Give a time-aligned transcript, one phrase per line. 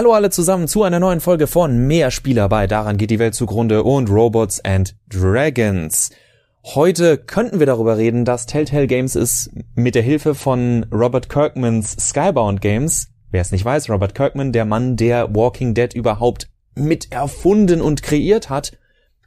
[0.00, 3.34] Hallo alle zusammen zu einer neuen Folge von Mehr Spieler bei Daran geht die Welt
[3.34, 6.08] zugrunde und Robots and Dragons.
[6.64, 11.96] Heute könnten wir darüber reden, dass Telltale Games es mit der Hilfe von Robert Kirkmans
[12.00, 17.12] Skybound Games, wer es nicht weiß, Robert Kirkman, der Mann, der Walking Dead überhaupt mit
[17.12, 18.78] erfunden und kreiert hat,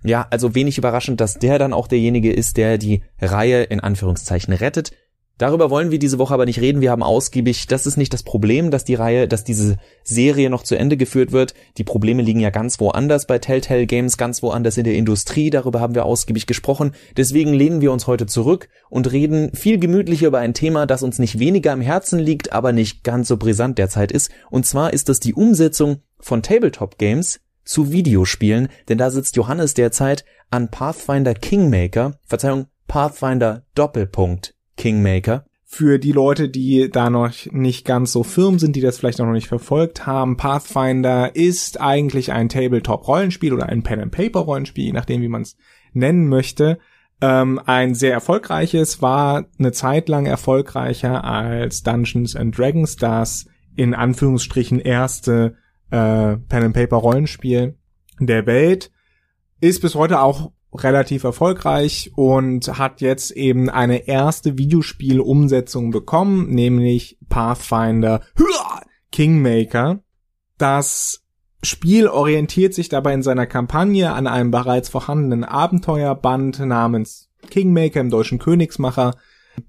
[0.04, 4.56] ja, also wenig überraschend, dass der dann auch derjenige ist, der die Reihe in Anführungszeichen
[4.56, 4.92] rettet.
[5.40, 6.82] Darüber wollen wir diese Woche aber nicht reden.
[6.82, 10.62] Wir haben ausgiebig, das ist nicht das Problem, dass die Reihe, dass diese Serie noch
[10.62, 11.56] zu Ende geführt wird.
[11.80, 15.50] Die Probleme liegen ja ganz woanders bei Telltale Games, ganz woanders in der Industrie.
[15.50, 16.94] Darüber haben wir ausgiebig gesprochen.
[17.18, 21.18] Deswegen lehnen wir uns heute zurück und reden viel gemütlicher über ein Thema, das uns
[21.18, 24.30] nicht weniger am Herzen liegt, aber nicht ganz so brisant derzeit ist.
[24.52, 29.74] Und zwar ist das die Umsetzung von Tabletop Games zu Videospielen, denn da sitzt Johannes
[29.74, 35.46] derzeit an Pathfinder Kingmaker, Verzeihung, Pathfinder Doppelpunkt Kingmaker.
[35.66, 39.32] Für die Leute, die da noch nicht ganz so firm sind, die das vielleicht noch
[39.32, 45.42] nicht verfolgt haben, Pathfinder ist eigentlich ein Tabletop-Rollenspiel oder ein Pen-and-Paper-Rollenspiel, je nachdem, wie man
[45.42, 45.58] es
[45.94, 46.78] nennen möchte.
[47.22, 53.96] Ähm, ein sehr erfolgreiches, war eine Zeit lang erfolgreicher als Dungeons and Dragons, das in
[53.96, 55.56] Anführungsstrichen erste
[55.90, 57.78] äh, Pen-and-Paper-Rollenspiel
[58.20, 58.92] der Welt.
[59.60, 67.18] Ist bis heute auch relativ erfolgreich und hat jetzt eben eine erste Videospielumsetzung bekommen, nämlich
[67.30, 68.22] Pathfinder
[69.12, 70.04] Kingmaker.
[70.58, 71.24] Das
[71.64, 78.10] Spiel orientiert sich dabei in seiner Kampagne an einem bereits vorhandenen Abenteuerband namens Kingmaker im
[78.10, 79.16] deutschen Königsmacher.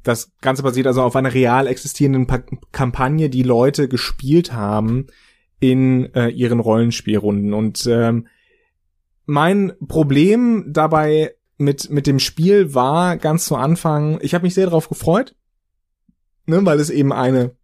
[0.02, 2.39] Das Ganze basiert also auf einer real existierenden pa
[2.72, 5.06] Kampagne, die Leute gespielt haben
[5.61, 7.55] in äh, ihren Rollenspielrunden.
[7.55, 8.27] Und ähm,
[9.27, 14.67] mein Problem dabei mit, mit dem Spiel war ganz zu Anfang, ich habe mich sehr
[14.67, 15.35] darauf gefreut,
[16.46, 17.57] ne, weil es eben eine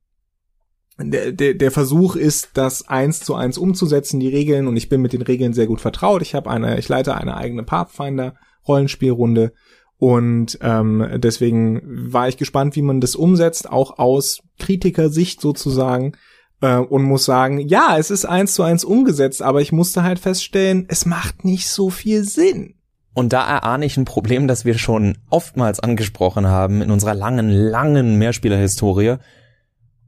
[1.02, 5.00] der, der, der Versuch ist, das eins zu eins umzusetzen, die Regeln, und ich bin
[5.00, 6.20] mit den Regeln sehr gut vertraut.
[6.20, 9.52] Ich habe eine, ich leite eine eigene Pathfinder-Rollenspielrunde
[9.96, 16.12] und ähm, deswegen war ich gespannt, wie man das umsetzt, auch aus Kritikersicht sozusagen
[16.60, 20.18] äh, und muss sagen, ja, es ist eins zu eins umgesetzt, aber ich musste halt
[20.18, 22.74] feststellen, es macht nicht so viel Sinn.
[23.12, 27.50] Und da erahne ich ein Problem, das wir schon oftmals angesprochen haben in unserer langen,
[27.50, 29.16] langen Mehrspielerhistorie.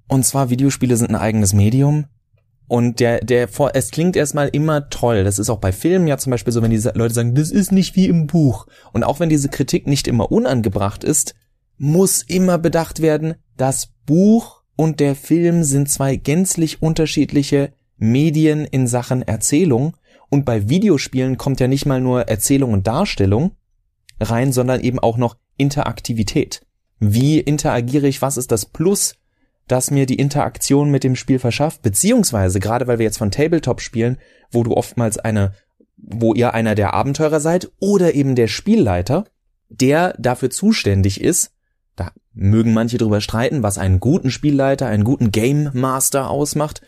[0.08, 2.06] Und zwar Videospiele sind ein eigenes Medium.
[2.69, 5.24] Und der, der, es klingt erstmal immer toll.
[5.24, 7.72] Das ist auch bei Filmen ja zum Beispiel so, wenn diese Leute sagen, das ist
[7.72, 8.66] nicht wie im Buch.
[8.92, 11.34] Und auch wenn diese Kritik nicht immer unangebracht ist,
[11.76, 18.86] muss immer bedacht werden, das Buch und der Film sind zwei gänzlich unterschiedliche Medien in
[18.86, 19.96] Sachen Erzählung
[20.28, 23.52] und bei Videospielen kommt ja nicht mal nur Erzählung und Darstellung
[24.20, 26.62] rein, sondern eben auch noch Interaktivität.
[26.98, 28.22] Wie interagiere ich?
[28.22, 29.16] Was ist das Plus,
[29.68, 31.82] das mir die Interaktion mit dem Spiel verschafft?
[31.82, 34.18] Beziehungsweise, gerade weil wir jetzt von Tabletop spielen,
[34.50, 35.52] wo du oftmals eine,
[35.96, 39.24] wo ihr einer der Abenteurer seid oder eben der Spielleiter,
[39.68, 41.52] der dafür zuständig ist,
[41.97, 46.80] da mögen manche drüber streiten, was einen guten Spielleiter, einen guten Game Master ausmacht.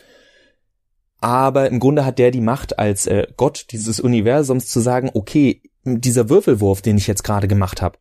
[1.21, 5.61] Aber im Grunde hat der die Macht als äh, Gott dieses Universums zu sagen, okay,
[5.83, 7.97] dieser Würfelwurf, den ich jetzt gerade gemacht habe,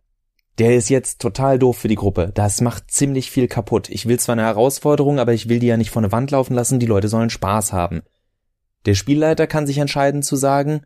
[0.59, 2.31] der ist jetzt total doof für die Gruppe.
[2.33, 3.89] Das macht ziemlich viel kaputt.
[3.91, 6.55] Ich will zwar eine Herausforderung, aber ich will die ja nicht vor eine Wand laufen
[6.55, 8.03] lassen, die Leute sollen Spaß haben.
[8.87, 10.83] Der Spielleiter kann sich entscheiden zu sagen,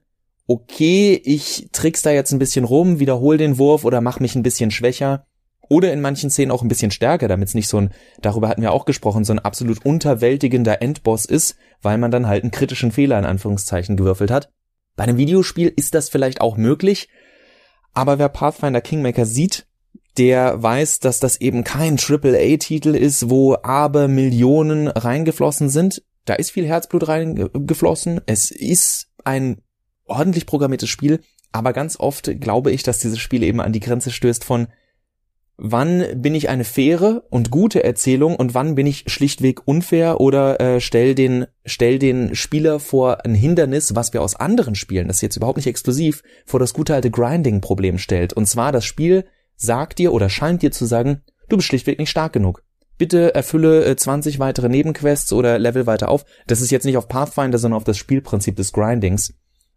[0.47, 4.43] okay, ich trick's da jetzt ein bisschen rum, wiederhol den Wurf oder mach mich ein
[4.43, 5.28] bisschen schwächer
[5.69, 7.91] oder in manchen Szenen auch ein bisschen stärker, damit es nicht so ein,
[8.21, 12.43] darüber hatten wir auch gesprochen, so ein absolut unterwältigender Endboss ist, weil man dann halt
[12.43, 14.51] einen kritischen Fehler in Anführungszeichen gewürfelt hat.
[14.97, 17.09] Bei einem Videospiel ist das vielleicht auch möglich,
[17.95, 19.67] aber wer Pathfinder Kingmaker sieht,
[20.19, 26.03] der weiß, dass das eben kein AAA-Titel ist, wo aber Millionen reingeflossen sind.
[26.25, 28.21] Da ist viel Herzblut reingeflossen.
[28.27, 29.63] Es ist ein
[30.05, 31.21] ordentlich programmiertes Spiel,
[31.53, 34.69] aber ganz oft glaube ich, dass dieses Spiel eben an die Grenze stößt von
[35.59, 40.61] wann bin ich eine faire und gute Erzählung und wann bin ich schlichtweg unfair oder
[40.61, 45.17] äh, stell den stell den Spieler vor ein Hindernis, was wir aus anderen Spielen, das
[45.17, 48.33] ist jetzt überhaupt nicht exklusiv, vor das gute alte Grinding Problem stellt.
[48.33, 49.27] Und zwar das Spiel
[49.57, 52.63] sagt dir oder scheint dir zu sagen, du bist schlichtweg nicht stark genug.
[52.97, 56.25] Bitte erfülle äh, 20 weitere Nebenquests oder Level weiter auf.
[56.47, 59.35] Das ist jetzt nicht auf Pathfinder, sondern auf das Spielprinzip des Grindings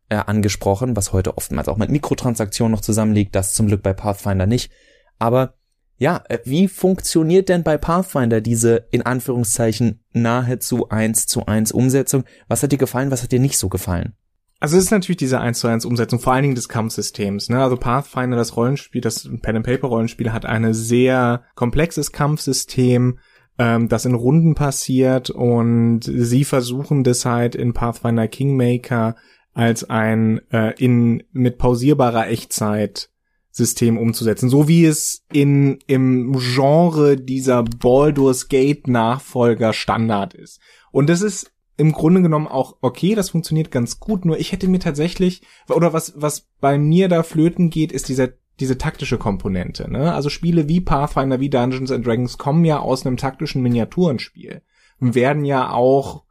[0.10, 4.46] äh, angesprochen, was heute oftmals auch mit Mikrotransaktionen noch zusammenliegt, das zum Glück bei Pathfinder
[4.46, 4.72] nicht.
[5.18, 5.56] Aber
[6.02, 12.24] ja, äh, wie funktioniert denn bei Pathfinder diese in Anführungszeichen nahezu eins zu eins Umsetzung?
[12.48, 14.14] Was hat dir gefallen, was hat dir nicht so gefallen?
[14.60, 17.50] Also es ist natürlich diese 1 zu 1 Umsetzung, vor allen Dingen des Kampfsystems.
[17.50, 17.62] Ne?
[17.62, 23.20] Also Pathfinder, das Rollenspiel, das Pen and Paper Rollenspiel hat ein sehr komplexes Kampfsystem,
[23.60, 29.16] ähm, das in Runden passiert und sie versuchen das halt in Pathfinder Kingmaker
[29.54, 33.11] als ein äh, in mit pausierbarer Echtzeit
[33.52, 40.60] System umzusetzen, so wie es in im Genre dieser Baldur's Gate Nachfolger Standard ist.
[40.92, 44.68] Und das ist im Grunde genommen auch okay, das funktioniert ganz gut, nur ich hätte
[44.68, 49.90] mir tatsächlich oder was was bei mir da flöten geht, ist dieser diese taktische Komponente.
[49.92, 50.14] Ne?
[50.14, 54.62] Also Spiele wie Pathfinder, wie Dungeons and Dragons kommen ja aus einem taktischen Miniaturenspiel
[55.00, 56.24] und werden ja auch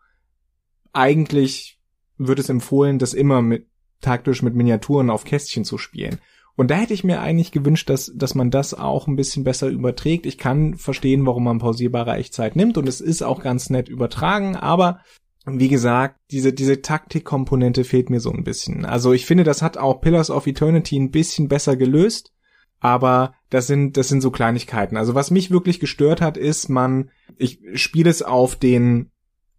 [0.93, 1.81] eigentlich
[2.17, 3.67] wird es empfohlen, das immer mit
[4.01, 6.21] taktisch mit Miniaturen auf Kästchen zu spielen.
[6.61, 9.69] Und da hätte ich mir eigentlich gewünscht, dass, dass man das auch ein bisschen besser
[9.69, 10.27] überträgt.
[10.27, 14.57] Ich kann verstehen, warum man pausierbare Echtzeit nimmt und es ist auch ganz nett übertragen,
[14.57, 15.01] aber
[15.47, 18.85] wie gesagt, diese, diese Taktikkomponente fehlt mir so ein bisschen.
[18.85, 22.31] Also ich finde, das hat auch Pillars of Eternity ein bisschen besser gelöst,
[22.79, 24.99] aber das sind, das sind so Kleinigkeiten.
[24.99, 27.09] Also was mich wirklich gestört hat, ist, man,
[27.39, 29.11] ich spiele es auf den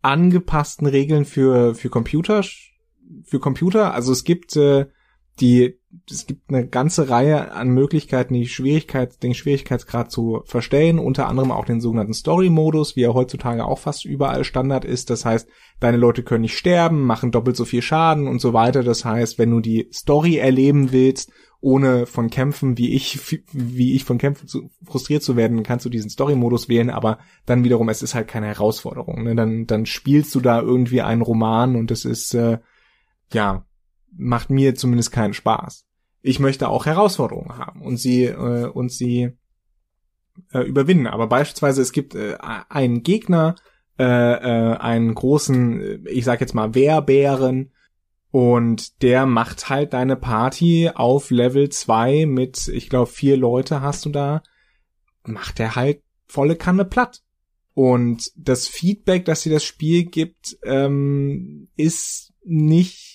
[0.03, 2.43] angepassten Regeln für, für Computer,
[3.23, 3.91] für Computer.
[3.95, 4.85] Also es gibt, äh,
[5.39, 11.27] die, es gibt eine ganze Reihe an Möglichkeiten, die Schwierigkeit, den Schwierigkeitsgrad zu verstellen, unter
[11.27, 15.09] anderem auch den sogenannten Story-Modus, wie er heutzutage auch fast überall Standard ist.
[15.09, 15.47] Das heißt,
[15.79, 18.83] deine Leute können nicht sterben, machen doppelt so viel Schaden und so weiter.
[18.83, 24.03] Das heißt, wenn du die Story erleben willst, ohne von Kämpfen, wie ich, wie ich
[24.03, 28.01] von Kämpfen zu, frustriert zu werden, kannst du diesen Story-Modus wählen, aber dann wiederum, es
[28.01, 29.23] ist halt keine Herausforderung.
[29.23, 29.35] Ne?
[29.35, 32.57] Dann, dann spielst du da irgendwie einen Roman und es ist, äh,
[33.31, 33.65] ja,
[34.11, 35.85] macht mir zumindest keinen Spaß.
[36.21, 39.31] Ich möchte auch Herausforderungen haben und sie äh, und sie
[40.53, 41.07] äh, überwinden.
[41.07, 42.37] Aber beispielsweise es gibt äh,
[42.69, 43.55] einen Gegner,
[43.97, 47.71] äh, äh, einen großen, äh, ich sag jetzt mal Wehrbären
[48.31, 54.05] und der macht halt deine Party auf Level 2 mit, ich glaube, vier Leute hast
[54.05, 54.41] du da,
[55.23, 57.21] macht er halt volle Kanne platt.
[57.73, 63.10] Und das Feedback, das dir das Spiel gibt, ähm, ist nicht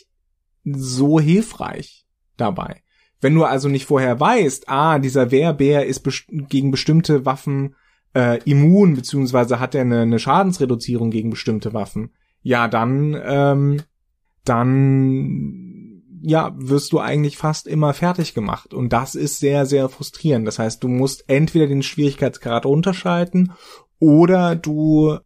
[0.67, 2.83] so hilfreich dabei.
[3.21, 7.75] Wenn du also nicht vorher weißt, ah, dieser Wehrbär ist best gegen bestimmte Waffen
[8.15, 12.11] äh, immun, beziehungsweise hat er eine, eine Schadensreduzierung gegen bestimmte Waffen,
[12.43, 13.83] ja, dann, ähm,
[14.45, 18.75] dann, ja, wirst du eigentlich fast immer fertig gemacht.
[18.75, 20.47] Und das ist sehr, sehr frustrierend.
[20.47, 23.53] Das heißt, du musst entweder den Schwierigkeitsgrad runterschalten
[23.99, 25.19] oder du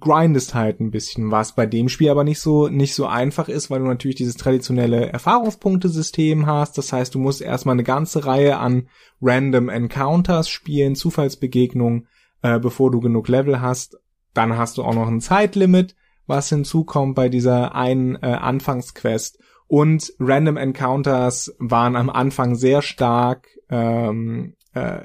[0.00, 3.70] grindest halt ein bisschen, was bei dem Spiel aber nicht so, nicht so einfach ist,
[3.70, 6.76] weil du natürlich dieses traditionelle Erfahrungspunktesystem hast.
[6.78, 8.88] Das heißt, du musst erstmal eine ganze Reihe an
[9.20, 12.08] Random Encounters spielen, Zufallsbegegnungen,
[12.42, 13.98] äh, bevor du genug Level hast.
[14.34, 15.94] Dann hast du auch noch ein Zeitlimit,
[16.26, 19.38] was hinzukommt bei dieser einen äh, Anfangsquest.
[19.66, 25.02] Und Random Encounters waren am Anfang sehr stark ähm, äh,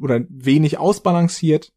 [0.00, 1.72] oder wenig ausbalanciert.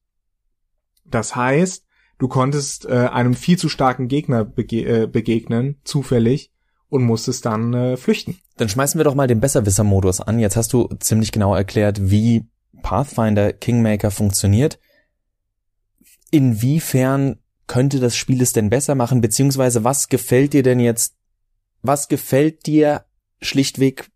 [1.06, 1.88] Das heißt,
[2.19, 6.51] Du konntest äh, einem viel zu starken Gegner bege äh, begegnen, zufällig,
[6.89, 8.38] und musstest dann äh, flüchten.
[8.57, 10.38] Dann schmeißen wir doch mal den Besserwisser-Modus an.
[10.38, 12.45] Jetzt hast du ziemlich genau erklärt, wie
[12.81, 14.80] Pathfinder Kingmaker funktioniert.
[16.30, 21.15] Inwiefern könnte das Spiel es denn besser machen, beziehungsweise was gefällt dir denn jetzt,
[21.82, 23.05] was gefällt dir
[23.41, 24.10] schlichtweg,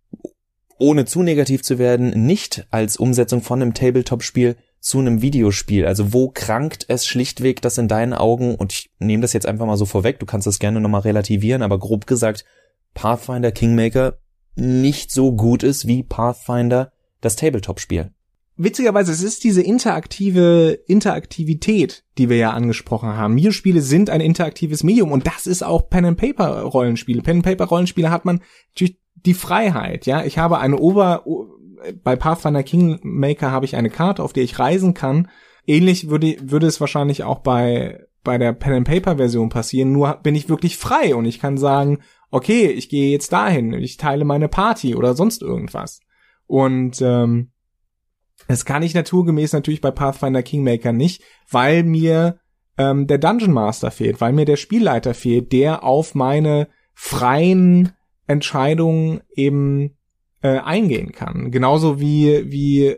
[0.77, 5.85] ohne zu negativ zu werden, nicht als Umsetzung von einem Tabletop-Spiel zu einem Videospiel?
[5.85, 9.65] Also wo krankt es schlichtweg, dass in deinen Augen, und ich nehme das jetzt einfach
[9.65, 12.43] mal so vorweg, du kannst das gerne nochmal relativieren, aber grob gesagt,
[12.93, 14.17] Pathfinder Kingmaker
[14.55, 18.11] nicht so gut ist wie Pathfinder das Tabletop-Spiel.
[18.55, 23.35] Witzigerweise, es ist diese interaktive Interaktivität, die wir ja angesprochen haben.
[23.35, 27.23] Videospiele sind ein interaktives Medium und das ist auch Pen and Paper Rollenspiele.
[27.23, 28.41] Pen and Paper Rollenspiele hat man
[28.73, 30.23] natürlich die Freiheit, ja.
[30.23, 31.23] Ich habe eine Ober
[32.03, 35.29] bei Pathfinder Kingmaker habe ich eine Karte, auf der ich reisen kann.
[35.65, 40.15] Ähnlich würde, würde es wahrscheinlich auch bei, bei der Pen and Paper Version passieren, nur
[40.23, 41.99] bin ich wirklich frei und ich kann sagen,
[42.31, 45.99] okay, ich gehe jetzt dahin, ich teile meine Party oder sonst irgendwas.
[46.47, 47.51] Und ähm,
[48.47, 52.39] das kann ich naturgemäß natürlich bei Pathfinder Kingmaker nicht, weil mir
[52.77, 57.93] ähm, der Dungeon Master fehlt, weil mir der Spielleiter fehlt, der auf meine freien
[58.27, 59.97] Entscheidungen eben
[60.43, 61.49] äh, eingehen kann.
[61.49, 62.97] Genauso wie, wie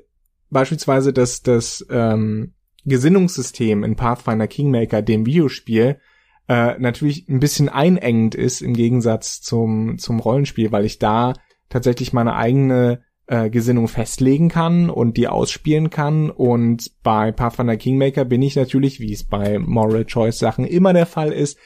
[0.49, 5.99] beispielsweise das, das ähm, Gesinnungssystem in Pathfinder Kingmaker, dem Videospiel,
[6.47, 11.33] äh, natürlich ein bisschen einengend ist im Gegensatz zum, zum Rollenspiel, weil ich da
[11.69, 16.29] tatsächlich meine eigene äh, Gesinnung festlegen kann und die ausspielen kann.
[16.29, 21.05] Und bei Pathfinder Kingmaker bin ich natürlich, wie es bei Moral Choice Sachen immer der
[21.07, 21.57] Fall ist,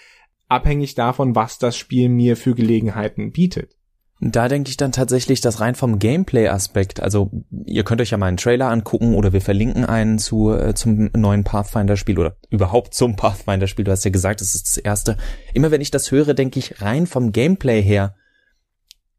[0.48, 3.79] abhängig davon, was das Spiel mir für Gelegenheiten bietet.
[4.22, 7.32] Da denke ich dann tatsächlich, dass rein vom Gameplay-Aspekt, also
[7.66, 11.10] ihr könnt euch ja mal einen Trailer angucken oder wir verlinken einen zu äh, zum
[11.16, 13.86] neuen Pathfinder-Spiel oder überhaupt zum Pathfinder-Spiel.
[13.86, 15.16] Du hast ja gesagt, das ist das erste.
[15.54, 18.16] Immer wenn ich das höre, denke ich rein vom Gameplay her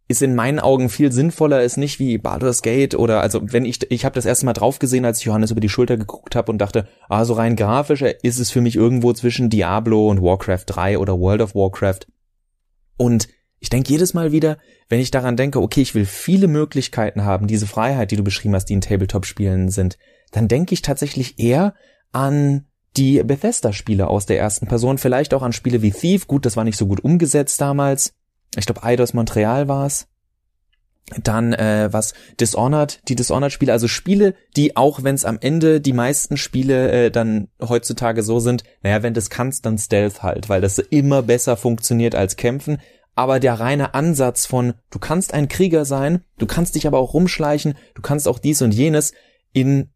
[0.07, 3.88] ist in meinen Augen viel sinnvoller, ist nicht wie Baldur's Gate oder also wenn ich
[3.92, 6.50] ich habe das erste Mal drauf gesehen, als ich Johannes über die Schulter geguckt habe
[6.50, 10.64] und dachte, ah so rein grafischer ist es für mich irgendwo zwischen Diablo und Warcraft
[10.66, 12.09] 3 oder World of Warcraft.
[12.97, 13.28] Und
[13.61, 17.47] ich denke jedes Mal wieder, wenn ich daran denke, okay, ich will viele Möglichkeiten haben,
[17.47, 19.99] diese Freiheit, die du beschrieben hast, die in Tabletop-Spielen sind,
[20.33, 21.75] dann denke ich tatsächlich eher
[22.12, 26.57] an die Bethesda-Spiele aus der ersten Person, vielleicht auch an Spiele wie Thief, gut, das
[26.57, 28.14] war nicht so gut umgesetzt damals,
[28.57, 30.09] ich glaube Eidos Montreal war es.
[31.23, 35.93] Dann äh, was Dishonored, die Dishonored-Spiele, also Spiele, die auch wenn es am Ende die
[35.93, 40.49] meisten Spiele äh, dann heutzutage so sind, naja, wenn du es kannst, dann Stealth halt,
[40.49, 42.79] weil das immer besser funktioniert als Kämpfen.
[43.14, 47.14] Aber der reine Ansatz von, du kannst ein Krieger sein, du kannst dich aber auch
[47.14, 49.12] rumschleichen, du kannst auch dies und jenes
[49.52, 49.90] in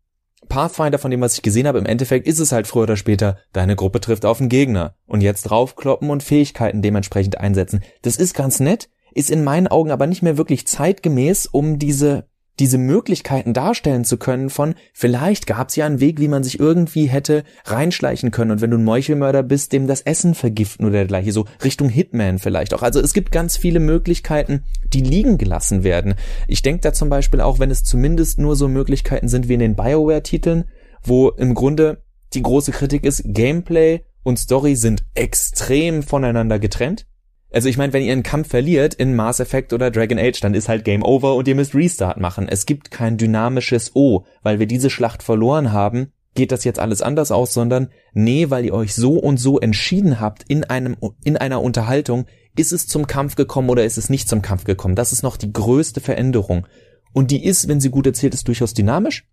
[0.48, 3.38] Pathfinder, von dem, was ich gesehen habe, im Endeffekt ist es halt früher oder später,
[3.52, 7.82] deine Gruppe trifft auf einen Gegner und jetzt draufkloppen und Fähigkeiten dementsprechend einsetzen.
[8.02, 12.28] Das ist ganz nett, ist in meinen Augen aber nicht mehr wirklich zeitgemäß, um diese
[12.60, 16.60] diese Möglichkeiten darstellen zu können von, vielleicht gab es ja einen Weg, wie man sich
[16.60, 20.98] irgendwie hätte reinschleichen können und wenn du ein Meuchelmörder bist, dem das Essen vergiften oder
[20.98, 22.82] dergleiche, so Richtung Hitman vielleicht auch.
[22.82, 26.14] Also es gibt ganz viele Möglichkeiten, die liegen gelassen werden.
[26.46, 29.60] Ich denke da zum Beispiel auch, wenn es zumindest nur so Möglichkeiten sind wie in
[29.60, 30.64] den Bioware-Titeln,
[31.02, 32.02] wo im Grunde
[32.34, 37.06] die große Kritik ist, Gameplay und Story sind extrem voneinander getrennt.
[37.54, 40.54] Also ich meine, wenn ihr einen Kampf verliert in Mass Effect oder Dragon Age, dann
[40.54, 42.48] ist halt Game Over und ihr müsst Restart machen.
[42.48, 47.00] Es gibt kein dynamisches Oh, weil wir diese Schlacht verloren haben, geht das jetzt alles
[47.00, 51.36] anders aus, sondern nee, weil ihr euch so und so entschieden habt in einem, in
[51.36, 54.96] einer Unterhaltung, ist es zum Kampf gekommen oder ist es nicht zum Kampf gekommen?
[54.96, 56.66] Das ist noch die größte Veränderung.
[57.12, 59.28] Und die ist, wenn sie gut erzählt ist, durchaus dynamisch.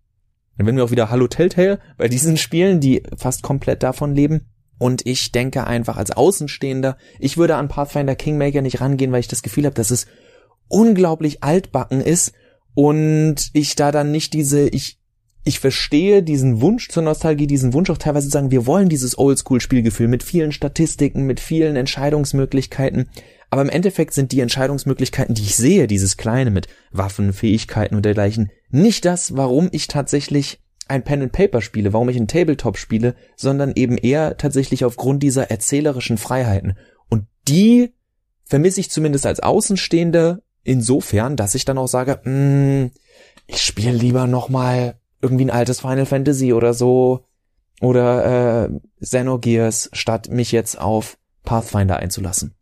[0.56, 4.46] Dann werden wir auch wieder Hallo Telltale bei diesen Spielen, die fast komplett davon leben.
[4.82, 9.28] Und ich denke einfach als Außenstehender, ich würde an Pathfinder Kingmaker nicht rangehen, weil ich
[9.28, 10.06] das Gefühl habe, dass es
[10.66, 12.32] unglaublich altbacken ist
[12.74, 14.98] und ich da dann nicht diese, ich,
[15.44, 19.16] ich verstehe diesen Wunsch zur Nostalgie, diesen Wunsch auch teilweise zu sagen, wir wollen dieses
[19.16, 23.08] Oldschool-Spielgefühl mit vielen Statistiken, mit vielen Entscheidungsmöglichkeiten.
[23.50, 28.04] Aber im Endeffekt sind die Entscheidungsmöglichkeiten, die ich sehe, dieses kleine mit Waffen, Fähigkeiten und
[28.04, 30.58] dergleichen, nicht das, warum ich tatsächlich
[30.88, 35.22] ein Pen and Paper spiele, warum ich ein Tabletop spiele, sondern eben eher tatsächlich aufgrund
[35.22, 36.76] dieser erzählerischen Freiheiten.
[37.08, 37.94] Und die
[38.44, 42.90] vermisse ich zumindest als Außenstehende insofern, dass ich dann auch sage, mh, hm,
[43.46, 47.24] ich spiele lieber noch mal irgendwie ein altes Final Fantasy oder so
[47.80, 48.70] oder äh,
[49.00, 52.54] Xenogears, statt mich jetzt auf Pathfinder einzulassen.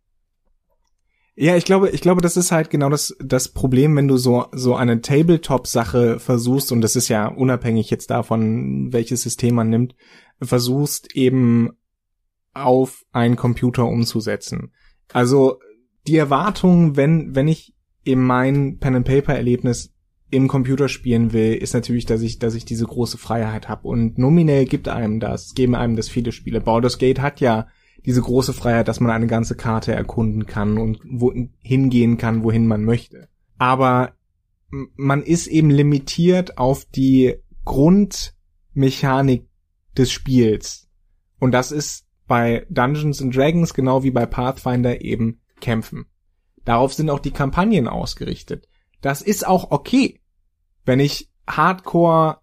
[1.42, 4.49] Ja, ich glaube, ich glaube, das ist halt genau das, das Problem, wenn du so,
[4.52, 9.94] so eine Tabletop-Sache versuchst, und das ist ja unabhängig jetzt davon, welches System man nimmt,
[10.42, 11.70] versuchst eben
[12.52, 14.73] auf einen Computer umzusetzen.
[15.14, 15.61] Also,
[16.06, 19.94] die Erwartung, wenn, wenn ich eben mein Pen-and-Paper-Erlebnis
[20.30, 23.88] im Computer spielen will, ist natürlich, dass ich, dass ich diese große Freiheit habe.
[23.88, 26.61] Und nominell gibt einem das, geben einem das viele Spiele.
[26.61, 27.66] Baldur's Gate hat ja
[28.07, 32.66] diese große Freiheit, dass man eine ganze Karte erkunden kann und wohin hingehen kann, wohin
[32.66, 33.28] man möchte.
[33.59, 34.14] Aber
[34.71, 39.49] man ist eben limitiert auf die Grundmechanik
[39.97, 40.88] des Spiels.
[41.38, 46.07] Und das ist bei Dungeons and Dragons genau wie bei Pathfinder eben kämpfen.
[46.64, 48.69] Darauf sind auch die Kampagnen ausgerichtet.
[49.00, 50.21] Das ist auch okay.
[50.85, 52.39] Wenn ich Hardcore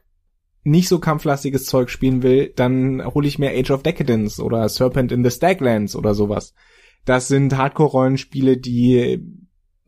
[0.67, 5.11] nicht so kampflastiges Zeug spielen will, dann hole ich mir Age of Decadence oder Serpent
[5.11, 6.53] in the Staglands oder sowas.
[7.05, 9.23] Das sind Hardcore-Rollenspiele, die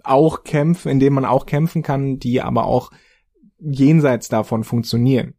[0.03, 2.91] auch kämpfen, in denen man auch kämpfen kann, die aber auch
[3.59, 5.33] jenseits davon funktionieren.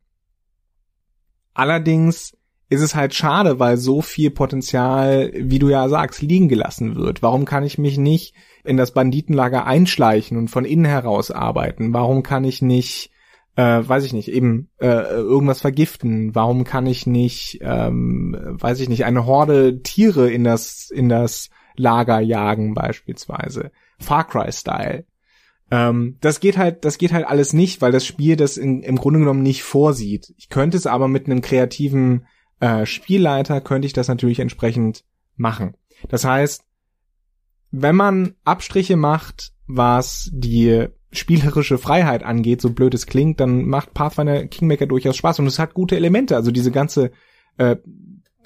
[1.54, 2.36] Allerdings
[2.68, 7.22] ist es halt schade, weil so viel Potenzial, wie du ja sagst, liegen gelassen wird.
[7.22, 11.94] Warum kann ich mich nicht in das Banditenlager einschleichen und von innen heraus arbeiten?
[11.94, 13.10] Warum kann ich nicht
[13.56, 16.34] äh, weiß ich nicht, eben äh, irgendwas vergiften?
[16.34, 21.50] Warum kann ich nicht, ähm, weiß ich nicht, eine Horde Tiere in das in das
[21.76, 23.70] Lager jagen beispielsweise?
[23.98, 25.04] Far Cry Style.
[25.70, 28.96] Ähm, das geht halt, das geht halt alles nicht, weil das Spiel das in, im
[28.96, 30.34] Grunde genommen nicht vorsieht.
[30.36, 32.26] Ich könnte es aber mit einem kreativen
[32.60, 35.04] äh, Spielleiter könnte ich das natürlich entsprechend
[35.36, 35.76] machen.
[36.08, 36.64] Das heißt,
[37.70, 43.94] wenn man Abstriche macht, was die spielerische Freiheit angeht, so blöd es klingt, dann macht
[43.94, 46.36] Pathfinder Kingmaker durchaus Spaß und es hat gute Elemente.
[46.36, 47.10] Also diese ganze
[47.56, 47.76] äh,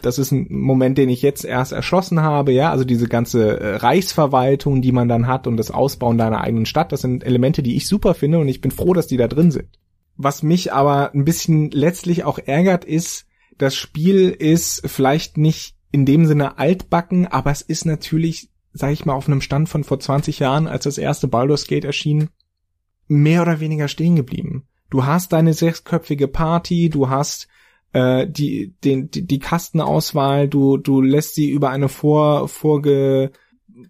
[0.04, 3.76] das ist ein Moment, den ich jetzt erst erschlossen habe, ja, also diese ganze äh,
[3.76, 7.76] Reichsverwaltung, die man dann hat und das Ausbauen deiner eigenen Stadt, das sind Elemente, die
[7.76, 9.78] ich super finde und ich bin froh, dass die da drin sind.
[10.16, 13.26] Was mich aber ein bisschen letztlich auch ärgert, ist,
[13.58, 19.06] das Spiel ist vielleicht nicht in dem Sinne altbacken, aber es ist natürlich, sag ich
[19.06, 22.28] mal, auf einem Stand von vor 20 Jahren, als das erste Baldur's Gate erschien,
[23.06, 24.66] mehr oder weniger stehen geblieben.
[24.90, 27.48] Du hast deine sechsköpfige Party, du hast
[27.92, 33.32] äh, die, den, die, die Kastenauswahl, du, du lässt sie über eine vor, vorge,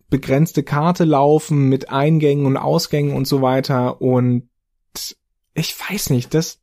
[0.08, 4.48] begrenzte Karte laufen mit Eingängen und Ausgängen und so weiter und
[5.54, 6.60] ich weiß nicht, das,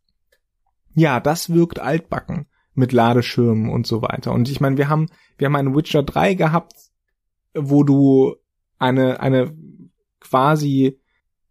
[0.96, 4.31] ja, das wirkt altbacken mit Ladeschirmen und so weiter.
[4.31, 6.74] Und ich meine, wir haben, wir haben einen Witcher 3 gehabt,
[7.53, 8.36] wo du
[8.77, 9.55] eine, eine
[10.20, 11.00] quasi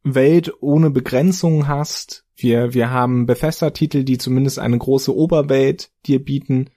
[0.03, 2.25] Welt ohne Begrenzungen hast.
[2.37, 6.71] Wir, wir haben Bethesda-Titel, die zumindest eine große Oberwelt dir bieten.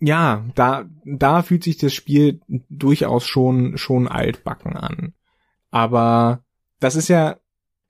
[0.00, 5.14] Ja, da, da fühlt sich das Spiel durchaus schon, schon altbacken an.
[5.70, 6.44] Aber
[6.80, 7.36] das ist ja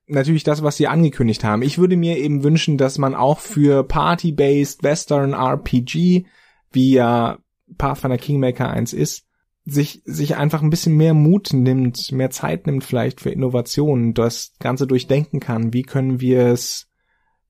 [0.07, 1.62] natürlich das, was sie angekündigt haben.
[1.62, 6.26] Ich würde mir eben wünschen, dass man auch für Party-based Western RPG,
[6.71, 7.38] wie ja
[7.78, 9.26] Pathfinder Kingmaker 1 ist,
[9.64, 14.52] sich, sich einfach ein bisschen mehr Mut nimmt, mehr Zeit nimmt vielleicht für Innovationen, das
[14.59, 15.73] Ganze durchdenken kann.
[15.73, 16.88] Wie können wir es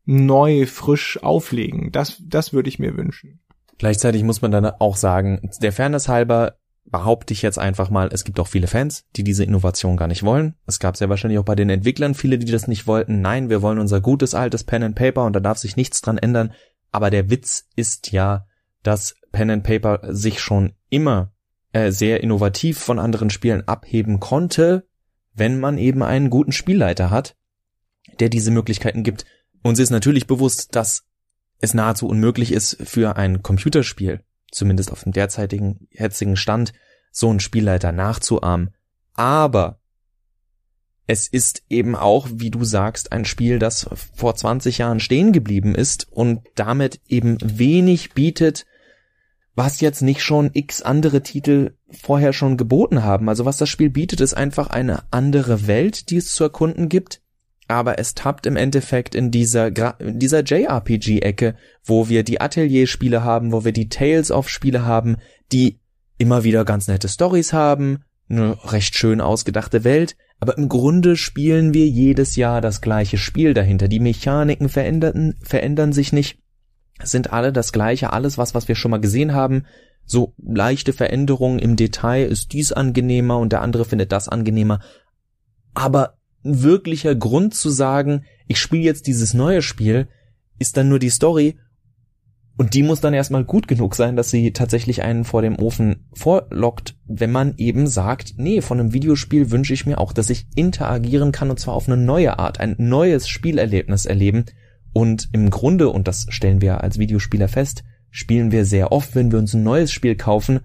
[0.04, 1.90] neu, frisch auflegen?
[1.92, 3.40] Das, das würde ich mir wünschen.
[3.78, 8.24] Gleichzeitig muss man dann auch sagen, der Fairness halber behaupte ich jetzt einfach mal, es
[8.24, 10.56] gibt auch viele Fans, die diese Innovation gar nicht wollen.
[10.66, 13.20] Es gab sehr wahrscheinlich auch bei den Entwicklern viele, die das nicht wollten.
[13.20, 16.18] Nein, wir wollen unser gutes altes Pen and Paper und da darf sich nichts dran
[16.18, 16.52] ändern.
[16.90, 18.46] Aber der Witz ist ja,
[18.82, 21.32] dass Pen and Paper sich schon immer
[21.72, 24.86] äh, sehr innovativ von anderen Spielen abheben konnte,
[25.34, 27.36] wenn man eben einen guten Spielleiter hat,
[28.20, 29.24] der diese Möglichkeiten gibt.
[29.62, 31.04] Uns ist natürlich bewusst, dass
[31.60, 34.20] es nahezu unmöglich ist für ein Computerspiel
[34.52, 36.72] zumindest auf dem derzeitigen jetzigen Stand,
[37.10, 38.70] so einen Spielleiter nachzuahmen.
[39.14, 39.80] Aber
[41.06, 45.74] es ist eben auch, wie du sagst, ein Spiel, das vor 20 Jahren stehen geblieben
[45.74, 48.66] ist und damit eben wenig bietet,
[49.54, 53.28] was jetzt nicht schon x andere Titel vorher schon geboten haben.
[53.28, 57.20] Also was das Spiel bietet, ist einfach eine andere Welt, die es zu erkunden gibt,
[57.68, 59.68] aber es tappt im Endeffekt in dieser,
[60.00, 65.16] in dieser JRPG-Ecke, wo wir die Atelier-Spiele haben, wo wir die Tales of Spiele haben,
[65.52, 65.80] die
[66.18, 71.72] immer wieder ganz nette Stories haben, eine recht schön ausgedachte Welt, aber im Grunde spielen
[71.72, 73.86] wir jedes Jahr das gleiche Spiel dahinter.
[73.86, 76.41] Die Mechaniken verändern, verändern sich nicht,
[77.02, 79.64] sind alle das gleiche, alles was, was wir schon mal gesehen haben,
[80.04, 84.80] so leichte Veränderungen im Detail, ist dies angenehmer und der andere findet das angenehmer,
[85.74, 90.08] aber ein wirklicher Grund zu sagen, ich spiele jetzt dieses neue Spiel,
[90.58, 91.56] ist dann nur die Story.
[92.58, 96.06] Und die muss dann erstmal gut genug sein, dass sie tatsächlich einen vor dem Ofen
[96.12, 100.46] vorlockt, wenn man eben sagt, nee, von einem Videospiel wünsche ich mir auch, dass ich
[100.54, 104.44] interagieren kann und zwar auf eine neue Art, ein neues Spielerlebnis erleben.
[104.92, 109.32] Und im Grunde, und das stellen wir als Videospieler fest, spielen wir sehr oft, wenn
[109.32, 110.60] wir uns ein neues Spiel kaufen,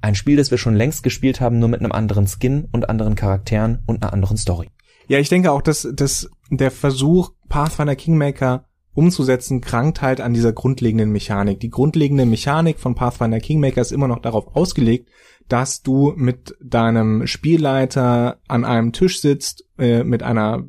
[0.00, 3.14] ein Spiel, das wir schon längst gespielt haben, nur mit einem anderen Skin und anderen
[3.14, 4.68] Charakteren und einer anderen Story.
[5.08, 10.52] Ja, ich denke auch, dass, dass der Versuch, Pathfinder Kingmaker umzusetzen, krankt halt an dieser
[10.52, 11.60] grundlegenden Mechanik.
[11.60, 15.08] Die grundlegende Mechanik von Pathfinder Kingmaker ist immer noch darauf ausgelegt,
[15.48, 20.64] dass du mit deinem Spielleiter an einem Tisch sitzt, äh, mit einer,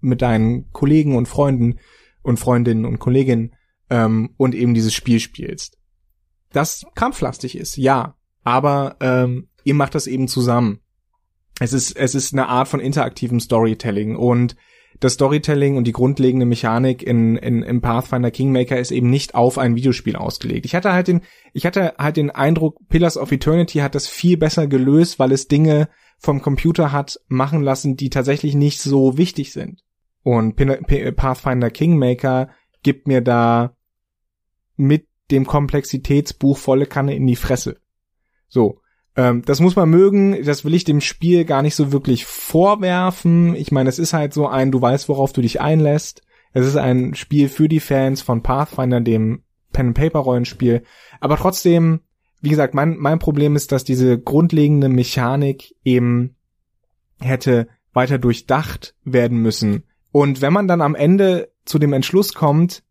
[0.00, 1.76] mit deinen Kollegen und Freunden
[2.26, 3.54] und Freundinnen und Kolleginnen
[3.90, 5.78] ähm, und eben dieses Spiel spielst.
[6.52, 10.80] Das kampflastig ist, ja, aber ähm, ihr macht das eben zusammen
[11.60, 14.56] es ist, es ist eine Art von interaktivem Storytelling und
[15.00, 19.58] das Storytelling und die grundlegende Mechanik in, in, im Pathfinder Kingmaker ist eben nicht auf
[19.58, 20.64] ein Videospiel ausgelegt.
[20.64, 21.20] Ich hatte halt den,
[21.52, 25.48] ich hatte halt den Eindruck, Pillars of Eternity hat das viel besser gelöst, weil es
[25.48, 29.82] Dinge vom Computer hat machen lassen, die tatsächlich nicht so wichtig sind.
[30.26, 32.50] Und Pathfinder Kingmaker
[32.82, 33.76] gibt mir da
[34.74, 37.76] mit dem Komplexitätsbuch volle Kanne in die Fresse.
[38.48, 38.80] So.
[39.14, 43.54] Ähm, das muss man mögen, das will ich dem Spiel gar nicht so wirklich vorwerfen.
[43.54, 46.22] Ich meine, es ist halt so ein, du weißt, worauf du dich einlässt.
[46.52, 50.82] Es ist ein Spiel für die Fans von Pathfinder, dem Pen-and-Paper-Rollenspiel.
[51.20, 52.00] Aber trotzdem,
[52.40, 56.34] wie gesagt, mein, mein Problem ist, dass diese grundlegende Mechanik eben
[57.20, 59.84] hätte weiter durchdacht werden müssen.
[60.16, 62.82] Und wenn man dann am Ende zu dem Entschluss kommt,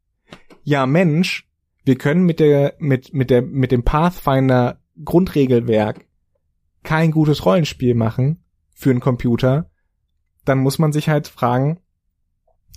[0.61, 1.49] ja Mensch,
[1.83, 6.05] wir können mit der, mit, mit der, mit dem Pathfinder Grundregelwerk
[6.83, 8.43] kein gutes Rollenspiel machen
[8.75, 9.71] für einen Computer,
[10.43, 11.79] dann muss man sich halt fragen,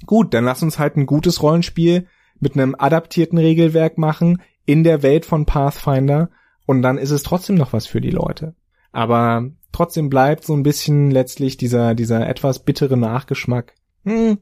[0.06, 2.06] gut, dann lass uns halt ein gutes Rollenspiel
[2.40, 6.30] mit einem adaptierten Regelwerk machen in der Welt von Pathfinder
[6.64, 8.54] Und dann ist es trotzdem noch was für die Leute.
[8.92, 13.74] Aber trotzdem bleibt so ein bisschen letztlich dieser, dieser etwas bittere Nachgeschmack.
[14.08, 14.38] Hm,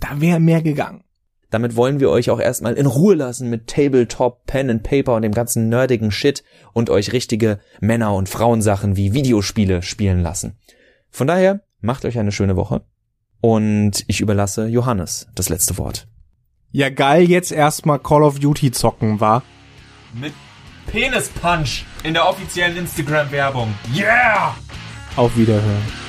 [0.00, 1.04] da wäre mehr gegangen.
[1.50, 5.22] Damit wollen wir euch auch erstmal in Ruhe lassen mit Tabletop, Pen and Paper und
[5.22, 6.42] dem ganzen nerdigen Shit
[6.72, 10.58] und euch richtige Männer- und Frauensachen wie Videospiele spielen lassen.
[11.10, 12.82] Von daher, macht euch eine schöne Woche
[13.40, 16.08] und ich überlasse Johannes das letzte Wort.
[16.72, 19.44] Ja, geil, jetzt erstmal Call of Duty zocken, war.
[20.12, 20.32] Mit
[20.88, 23.72] Penis Punch in der offiziellen Instagram-Werbung.
[23.94, 24.56] Yeah!
[25.14, 26.03] Auf Wiederhören.